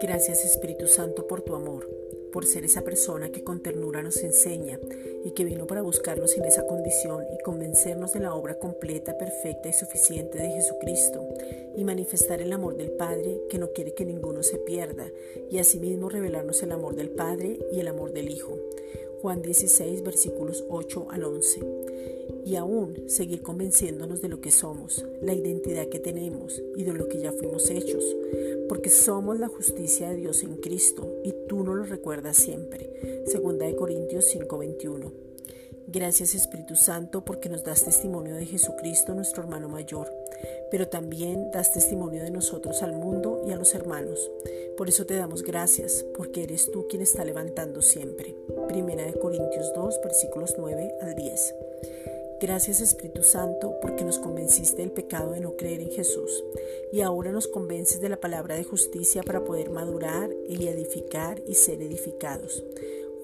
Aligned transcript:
Gracias 0.00 0.44
Espíritu 0.44 0.86
Santo 0.86 1.26
por 1.26 1.42
tu 1.42 1.54
amor, 1.54 1.88
por 2.32 2.46
ser 2.46 2.64
esa 2.64 2.82
persona 2.82 3.30
que 3.30 3.44
con 3.44 3.62
ternura 3.62 4.02
nos 4.02 4.16
enseña 4.22 4.78
y 5.24 5.32
que 5.32 5.44
vino 5.44 5.66
para 5.66 5.82
buscarnos 5.82 6.36
en 6.36 6.44
esa 6.44 6.66
condición 6.66 7.24
y 7.34 7.42
convencernos 7.42 8.12
de 8.12 8.20
la 8.20 8.34
obra 8.34 8.58
completa, 8.58 9.18
perfecta 9.18 9.68
y 9.68 9.72
suficiente 9.72 10.38
de 10.38 10.50
Jesucristo 10.50 11.28
y 11.76 11.84
manifestar 11.84 12.40
el 12.40 12.52
amor 12.52 12.76
del 12.76 12.92
Padre 12.92 13.42
que 13.50 13.58
no 13.58 13.72
quiere 13.72 13.94
que 13.94 14.04
ninguno 14.04 14.42
se 14.42 14.58
pierda 14.58 15.10
y 15.50 15.58
asimismo 15.58 16.08
revelarnos 16.08 16.62
el 16.62 16.72
amor 16.72 16.94
del 16.94 17.10
Padre 17.10 17.58
y 17.72 17.80
el 17.80 17.88
amor 17.88 18.12
del 18.12 18.30
Hijo. 18.30 18.56
Juan 19.20 19.42
16 19.42 20.02
versículos 20.02 20.64
8 20.68 21.08
al 21.10 21.24
11 21.24 22.35
y 22.46 22.54
aún 22.54 22.94
seguir 23.08 23.42
convenciéndonos 23.42 24.22
de 24.22 24.28
lo 24.28 24.40
que 24.40 24.52
somos, 24.52 25.04
la 25.20 25.34
identidad 25.34 25.88
que 25.88 25.98
tenemos 25.98 26.62
y 26.76 26.84
de 26.84 26.92
lo 26.92 27.08
que 27.08 27.20
ya 27.20 27.32
fuimos 27.32 27.68
hechos, 27.70 28.04
porque 28.68 28.88
somos 28.88 29.40
la 29.40 29.48
justicia 29.48 30.10
de 30.10 30.16
Dios 30.16 30.44
en 30.44 30.54
Cristo 30.56 31.20
y 31.24 31.34
tú 31.48 31.64
no 31.64 31.74
lo 31.74 31.82
recuerdas 31.82 32.36
siempre. 32.36 32.88
Segunda 33.26 33.66
de 33.66 33.74
Corintios 33.74 34.26
5:21. 34.26 35.12
Gracias 35.88 36.34
Espíritu 36.34 36.76
Santo 36.76 37.24
porque 37.24 37.48
nos 37.48 37.64
das 37.64 37.84
testimonio 37.84 38.36
de 38.36 38.46
Jesucristo 38.46 39.14
nuestro 39.14 39.42
hermano 39.42 39.68
mayor, 39.68 40.12
pero 40.70 40.86
también 40.86 41.50
das 41.50 41.72
testimonio 41.72 42.22
de 42.22 42.30
nosotros 42.30 42.82
al 42.82 42.92
mundo 42.92 43.42
y 43.46 43.52
a 43.52 43.56
los 43.56 43.74
hermanos. 43.74 44.30
Por 44.76 44.88
eso 44.88 45.04
te 45.04 45.14
damos 45.14 45.42
gracias, 45.42 46.04
porque 46.16 46.44
eres 46.44 46.70
tú 46.70 46.86
quien 46.88 47.02
está 47.02 47.24
levantando 47.24 47.82
siempre. 47.82 48.36
Primera 48.68 49.04
de 49.04 49.14
Corintios 49.14 49.72
2, 49.74 50.00
versículos 50.04 50.54
9 50.58 50.94
al 51.00 51.14
10. 51.14 51.54
Gracias 52.38 52.82
Espíritu 52.82 53.22
Santo 53.22 53.76
porque 53.80 54.04
nos 54.04 54.18
convenciste 54.18 54.82
del 54.82 54.90
pecado 54.90 55.32
de 55.32 55.40
no 55.40 55.56
creer 55.56 55.80
en 55.80 55.90
Jesús 55.90 56.44
y 56.92 57.00
ahora 57.00 57.32
nos 57.32 57.48
convences 57.48 58.02
de 58.02 58.10
la 58.10 58.20
palabra 58.20 58.56
de 58.56 58.64
justicia 58.64 59.22
para 59.22 59.42
poder 59.42 59.70
madurar 59.70 60.28
y 60.46 60.66
edificar 60.66 61.42
y 61.46 61.54
ser 61.54 61.80
edificados. 61.80 62.62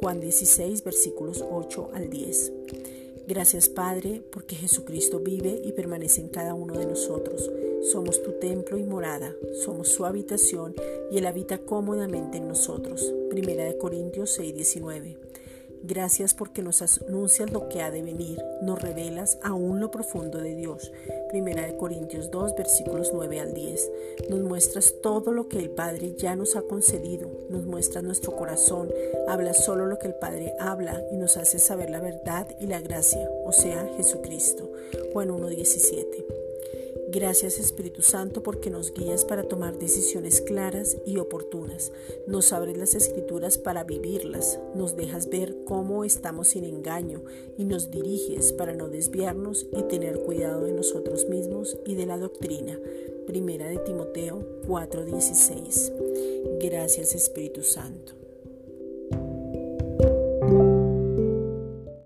Juan 0.00 0.18
16 0.18 0.82
versículos 0.82 1.44
8 1.46 1.90
al 1.92 2.08
10. 2.08 2.52
Gracias 3.28 3.68
Padre 3.68 4.22
porque 4.32 4.56
Jesucristo 4.56 5.20
vive 5.20 5.60
y 5.62 5.72
permanece 5.72 6.22
en 6.22 6.28
cada 6.28 6.54
uno 6.54 6.78
de 6.78 6.86
nosotros. 6.86 7.50
Somos 7.82 8.22
tu 8.22 8.32
templo 8.32 8.78
y 8.78 8.84
morada, 8.84 9.34
somos 9.62 9.88
su 9.88 10.06
habitación 10.06 10.74
y 11.10 11.18
Él 11.18 11.26
habita 11.26 11.58
cómodamente 11.58 12.38
en 12.38 12.48
nosotros. 12.48 13.12
Primera 13.28 13.64
de 13.64 13.76
Corintios 13.76 14.30
6 14.30 14.54
19. 14.54 15.16
Gracias 15.84 16.32
porque 16.32 16.62
nos 16.62 16.80
anuncias 16.82 17.50
lo 17.50 17.68
que 17.68 17.82
ha 17.82 17.90
de 17.90 18.02
venir, 18.02 18.42
nos 18.62 18.80
revelas 18.80 19.38
aún 19.42 19.80
lo 19.80 19.90
profundo 19.90 20.38
de 20.38 20.54
Dios. 20.54 20.92
Primera 21.28 21.66
de 21.66 21.76
Corintios 21.76 22.30
2, 22.30 22.54
versículos 22.56 23.10
9 23.12 23.40
al 23.40 23.52
10. 23.52 23.90
Nos 24.30 24.40
muestras 24.40 24.94
todo 25.02 25.32
lo 25.32 25.48
que 25.48 25.58
el 25.58 25.70
Padre 25.70 26.14
ya 26.16 26.36
nos 26.36 26.54
ha 26.56 26.62
concedido, 26.62 27.28
nos 27.48 27.64
muestras 27.64 28.04
nuestro 28.04 28.36
corazón, 28.36 28.90
hablas 29.26 29.64
solo 29.64 29.86
lo 29.86 29.98
que 29.98 30.08
el 30.08 30.14
Padre 30.14 30.54
habla 30.60 31.02
y 31.10 31.16
nos 31.16 31.36
hace 31.36 31.58
saber 31.58 31.90
la 31.90 32.00
verdad 32.00 32.46
y 32.60 32.66
la 32.66 32.80
gracia, 32.80 33.28
o 33.44 33.52
sea, 33.52 33.90
Jesucristo. 33.96 34.70
Juan 35.12 35.30
1, 35.30 35.48
17. 35.48 36.41
Gracias 37.12 37.58
Espíritu 37.58 38.00
Santo 38.00 38.42
porque 38.42 38.70
nos 38.70 38.94
guías 38.94 39.26
para 39.26 39.42
tomar 39.42 39.78
decisiones 39.78 40.40
claras 40.40 40.96
y 41.04 41.18
oportunas. 41.18 41.92
Nos 42.26 42.54
abres 42.54 42.78
las 42.78 42.94
escrituras 42.94 43.58
para 43.58 43.84
vivirlas. 43.84 44.58
Nos 44.74 44.96
dejas 44.96 45.28
ver 45.28 45.54
cómo 45.66 46.04
estamos 46.04 46.48
sin 46.48 46.64
engaño 46.64 47.22
y 47.58 47.64
nos 47.64 47.90
diriges 47.90 48.54
para 48.54 48.72
no 48.72 48.88
desviarnos 48.88 49.66
y 49.76 49.82
tener 49.82 50.20
cuidado 50.22 50.64
de 50.64 50.72
nosotros 50.72 51.28
mismos 51.28 51.76
y 51.84 51.96
de 51.96 52.06
la 52.06 52.16
doctrina. 52.16 52.80
Primera 53.26 53.68
de 53.68 53.76
Timoteo 53.76 54.62
4:16. 54.66 55.92
Gracias 56.62 57.14
Espíritu 57.14 57.62
Santo. 57.62 58.14